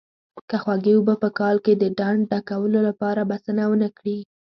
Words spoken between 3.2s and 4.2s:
بسنه ونه کړي.